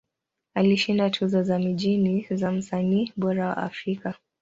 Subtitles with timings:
[0.55, 4.13] Alishinda tuzo za mijini za Msanii Bora wa Afrika.